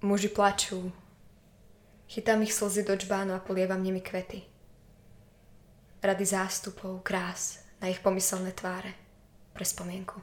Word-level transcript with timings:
Muži 0.00 0.32
plačú. 0.32 0.88
Chytám 2.08 2.40
ich 2.40 2.56
slzy 2.56 2.88
do 2.88 2.96
čbánu 2.96 3.36
a 3.36 3.44
polievam 3.44 3.84
nimi 3.84 4.00
kvety. 4.00 4.40
Rady 6.00 6.24
zástupov, 6.24 7.04
krás 7.04 7.60
na 7.84 7.92
ich 7.92 8.00
pomyselné 8.00 8.56
tváre 8.56 8.96
pre 9.52 9.60
spomienku. 9.60 10.16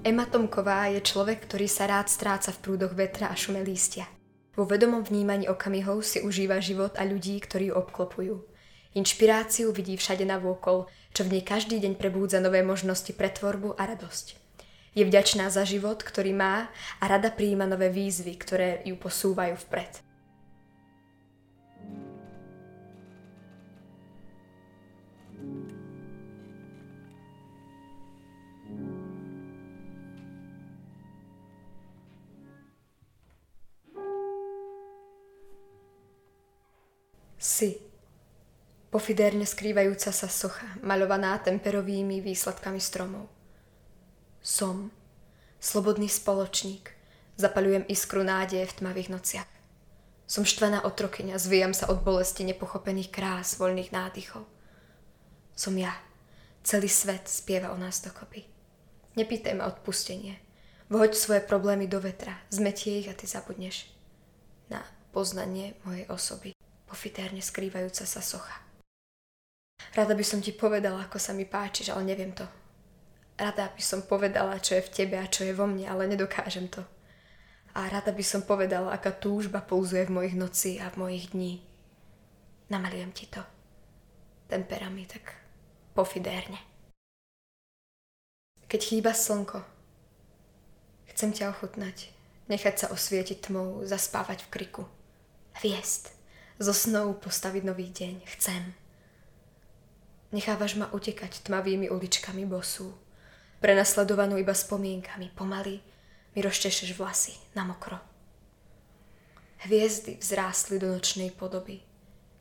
Ema 0.00 0.24
Tomková 0.32 0.88
je 0.96 1.04
človek, 1.04 1.44
ktorý 1.44 1.68
sa 1.68 1.84
rád 1.84 2.08
stráca 2.08 2.56
v 2.56 2.62
prúdoch 2.64 2.96
vetra 2.96 3.28
a 3.28 3.36
šume 3.36 3.60
lístia. 3.60 4.08
Vo 4.56 4.64
vedomom 4.64 5.04
vnímaní 5.04 5.44
okamihov 5.44 6.00
si 6.08 6.24
užíva 6.24 6.56
život 6.56 6.96
a 6.96 7.04
ľudí, 7.04 7.36
ktorí 7.36 7.68
ju 7.68 7.74
obklopujú. 7.76 8.55
Inšpiráciu 8.96 9.76
vidí 9.76 10.00
všade 10.00 10.24
na 10.24 10.40
vôkol, 10.40 10.88
čo 11.12 11.28
v 11.28 11.36
nej 11.36 11.44
každý 11.44 11.76
deň 11.84 12.00
prebúdza 12.00 12.40
nové 12.40 12.64
možnosti 12.64 13.12
pre 13.12 13.28
tvorbu 13.28 13.76
a 13.76 13.92
radosť. 13.92 14.40
Je 14.96 15.04
vďačná 15.04 15.52
za 15.52 15.68
život, 15.68 16.00
ktorý 16.00 16.32
má 16.32 16.72
a 16.96 17.04
rada 17.04 17.28
prijíma 17.28 17.68
nové 17.68 17.92
výzvy, 17.92 18.32
ktoré 18.40 18.80
ju 18.88 18.96
posúvajú 18.96 19.52
vpred. 19.68 20.00
Si. 37.36 37.85
Pofidérne 38.90 39.42
skrývajúca 39.42 40.14
sa 40.14 40.28
socha, 40.30 40.66
maľovaná 40.80 41.36
temperovými 41.42 42.22
výsledkami 42.22 42.78
stromov. 42.78 43.26
Som. 44.38 44.94
Slobodný 45.58 46.06
spoločník. 46.06 46.94
Zapalujem 47.36 47.84
iskru 47.90 48.22
nádeje 48.22 48.64
v 48.70 48.76
tmavých 48.82 49.10
nociach. 49.10 49.50
Som 50.26 50.46
štvená 50.46 50.86
otrokyňa, 50.86 51.38
zvíjam 51.38 51.74
sa 51.74 51.90
od 51.90 52.02
bolesti 52.02 52.42
nepochopených 52.46 53.10
krás, 53.10 53.58
voľných 53.58 53.90
nádychov. 53.90 54.46
Som 55.54 55.74
ja. 55.78 55.94
Celý 56.66 56.90
svet 56.90 57.30
spieva 57.30 57.70
o 57.70 57.78
nás 57.78 58.02
dokopy. 58.02 58.42
Nepýtaj 59.14 59.54
ma 59.54 59.70
odpustenie. 59.70 60.38
Vhoď 60.90 61.14
svoje 61.14 61.42
problémy 61.42 61.86
do 61.86 61.98
vetra, 61.98 62.38
zmetie 62.50 63.02
ich 63.02 63.10
a 63.10 63.14
ty 63.14 63.26
zabudneš 63.26 63.90
na 64.70 64.82
poznanie 65.10 65.78
mojej 65.86 66.06
osoby 66.10 66.50
pofitérne 66.86 67.42
skrývajúca 67.42 68.06
sa 68.06 68.22
socha. 68.22 68.65
Rada 69.96 70.12
by 70.12 70.20
som 70.20 70.44
ti 70.44 70.52
povedala, 70.52 71.08
ako 71.08 71.16
sa 71.16 71.32
mi 71.32 71.48
páčiš, 71.48 71.88
ale 71.88 72.04
neviem 72.04 72.36
to. 72.36 72.44
Rada 73.40 73.72
by 73.72 73.80
som 73.80 74.04
povedala, 74.04 74.60
čo 74.60 74.76
je 74.76 74.84
v 74.84 74.92
tebe 74.92 75.16
a 75.16 75.24
čo 75.24 75.48
je 75.48 75.56
vo 75.56 75.64
mne, 75.64 75.88
ale 75.88 76.04
nedokážem 76.04 76.68
to. 76.68 76.84
A 77.72 77.88
rada 77.88 78.12
by 78.12 78.20
som 78.20 78.44
povedala, 78.44 78.92
aká 78.92 79.08
túžba 79.12 79.64
pulzuje 79.64 80.04
v 80.04 80.20
mojich 80.20 80.36
noci 80.36 80.76
a 80.80 80.92
v 80.92 81.00
mojich 81.00 81.32
dní. 81.32 81.64
Namalujem 82.68 83.12
ti 83.16 83.24
to. 83.28 83.40
Temperami 84.52 85.08
tak 85.08 85.32
pofidérne. 85.96 86.60
Keď 88.68 88.80
chýba 88.80 89.16
slnko, 89.16 89.64
chcem 91.12 91.32
ťa 91.32 91.56
ochutnať, 91.56 92.12
nechať 92.52 92.74
sa 92.84 92.86
osvietiť 92.92 93.48
tmou, 93.48 93.80
zaspávať 93.88 94.44
v 94.44 94.52
kriku. 94.52 94.84
Hviezd 95.60 96.12
zo 96.60 96.72
snou 96.72 97.16
postaviť 97.16 97.62
nový 97.64 97.88
deň. 97.88 98.28
Chcem. 98.36 98.85
Nechávaš 100.34 100.74
ma 100.74 100.90
utekať 100.90 101.46
tmavými 101.46 101.86
uličkami 101.86 102.42
bosú, 102.50 102.90
prenasledovanú 103.62 104.36
iba 104.36 104.54
spomienkami. 104.54 105.30
Pomaly 105.38 105.78
mi 106.34 106.40
rozčešeš 106.42 106.98
vlasy 106.98 107.34
na 107.54 107.62
mokro. 107.62 107.96
Hviezdy 109.66 110.18
vzrástli 110.20 110.78
do 110.78 110.92
nočnej 110.92 111.32
podoby. 111.32 111.80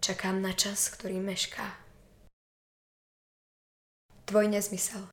Čakám 0.02 0.42
na 0.42 0.54
čas, 0.54 0.92
ktorý 0.92 1.18
mešká. 1.22 1.64
Tvoj 4.26 4.50
nezmysel. 4.50 5.06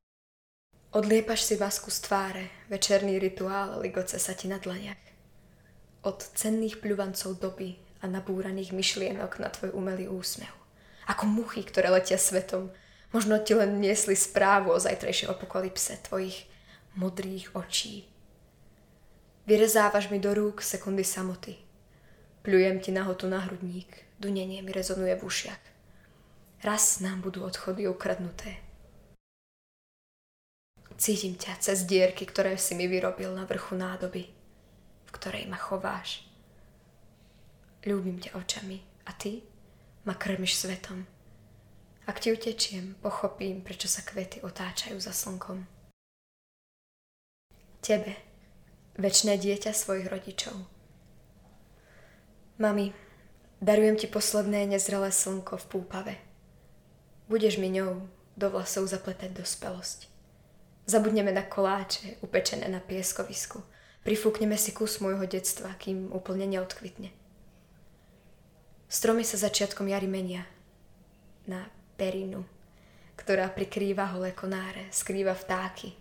Odliepaš 0.92 1.48
si 1.48 1.56
masku 1.56 1.88
z 1.88 2.04
tváre, 2.04 2.44
večerný 2.68 3.16
rituál 3.16 3.80
ligoce 3.80 4.20
sa 4.20 4.36
ti 4.36 4.48
na 4.48 4.60
dlaniach. 4.60 5.00
Od 6.04 6.20
cenných 6.20 6.80
pľuvancov 6.84 7.41
doby 7.41 7.76
a 8.02 8.10
nabúraných 8.10 8.76
myšlienok 8.76 9.41
na 9.41 9.48
tvoj 9.48 9.72
umelý 9.72 10.08
úsmev. 10.08 10.61
Ako 11.10 11.26
muchy, 11.26 11.66
ktoré 11.66 11.90
letia 11.90 12.18
svetom. 12.18 12.70
Možno 13.12 13.36
ti 13.42 13.52
len 13.52 13.82
niesli 13.82 14.16
správu 14.16 14.72
o 14.72 14.78
zajtrajšej 14.80 15.28
apokalypse 15.28 16.00
tvojich 16.06 16.48
modrých 16.96 17.52
očí. 17.52 18.08
Vyrezávaš 19.44 20.08
mi 20.08 20.22
do 20.22 20.32
rúk 20.32 20.62
sekundy 20.62 21.02
samoty. 21.02 21.58
Pľujem 22.46 22.78
ti 22.78 22.91
nahotu 22.94 23.26
na 23.26 23.42
hrudník, 23.42 23.91
dunenie 24.18 24.62
mi 24.62 24.70
rezonuje 24.70 25.18
v 25.18 25.26
ušiach. 25.26 25.62
Raz 26.62 27.02
nám 27.02 27.26
budú 27.26 27.42
odchody 27.42 27.91
ukradnuté. 27.91 28.62
Cítim 30.94 31.34
ťa 31.34 31.58
cez 31.58 31.82
dierky, 31.82 32.22
ktoré 32.22 32.54
si 32.54 32.78
mi 32.78 32.86
vyrobil 32.86 33.34
na 33.34 33.42
vrchu 33.42 33.74
nádoby, 33.74 34.30
v 35.06 35.10
ktorej 35.10 35.50
ma 35.50 35.58
chováš. 35.58 36.22
Ľúbim 37.82 38.22
ťa 38.22 38.38
očami 38.38 38.78
a 39.06 39.10
ty 39.10 39.42
ma 40.04 40.14
krmiš 40.14 40.56
svetom. 40.56 41.06
Ak 42.06 42.18
ti 42.18 42.34
utečiem, 42.34 42.98
pochopím, 42.98 43.62
prečo 43.62 43.86
sa 43.86 44.02
kvety 44.02 44.42
otáčajú 44.42 44.98
za 44.98 45.14
slnkom. 45.14 45.62
Tebe, 47.78 48.18
väčšné 48.98 49.38
dieťa 49.38 49.70
svojich 49.70 50.10
rodičov. 50.10 50.54
Mami, 52.58 52.91
darujem 53.62 53.94
ti 53.94 54.10
posledné 54.10 54.66
nezrelé 54.66 55.14
slnko 55.14 55.62
v 55.62 55.68
púpave. 55.70 56.14
Budeš 57.30 57.62
mi 57.62 57.70
ňou 57.70 58.02
do 58.34 58.46
vlasov 58.50 58.91
zapletať 58.91 59.30
dospelosť. 59.38 60.10
Zabudneme 60.91 61.30
na 61.30 61.46
koláče, 61.46 62.18
upečené 62.26 62.66
na 62.66 62.82
pieskovisku. 62.82 63.62
Prifúkneme 64.02 64.58
si 64.58 64.74
kus 64.74 64.98
môjho 64.98 65.22
detstva, 65.30 65.70
kým 65.78 66.10
úplne 66.10 66.50
neodkvitne. 66.50 67.22
Stromy 68.92 69.25
sa 69.25 69.41
začiatkom 69.41 69.88
jary 69.88 70.04
menia 70.04 70.44
na 71.48 71.64
perinu, 71.97 72.44
ktorá 73.16 73.48
prikrýva 73.48 74.12
holé 74.12 74.36
konáre, 74.36 74.92
skrýva 74.92 75.32
vtáky 75.32 75.97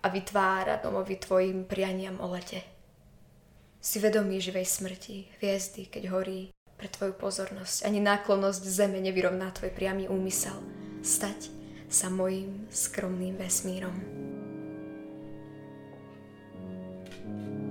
a 0.00 0.08
vytvára 0.08 0.80
domovi 0.80 1.20
tvojim 1.20 1.68
prianiam 1.68 2.16
o 2.24 2.32
lete. 2.32 2.64
Si 3.76 4.00
vedomý 4.00 4.40
živej 4.40 4.64
smrti, 4.64 5.36
hviezdy, 5.36 5.92
keď 5.92 6.16
horí 6.16 6.48
pre 6.80 6.88
tvoju 6.88 7.12
pozornosť, 7.12 7.84
ani 7.84 8.00
náklonosť 8.00 8.72
zeme 8.72 9.04
nevyrovná 9.04 9.52
tvoj 9.52 9.76
priamy 9.76 10.08
úmysel 10.08 10.56
stať 11.04 11.52
sa 11.92 12.08
mojim 12.08 12.64
skromným 12.72 13.36
vesmírom. 13.36 14.00
thank 17.24 17.58
you 17.58 17.63